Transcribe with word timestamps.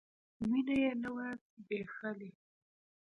وينه 0.49 0.75
يې 0.83 0.91
نه 1.01 1.09
وه 1.15 1.27
ځبېښلې. 1.53 2.29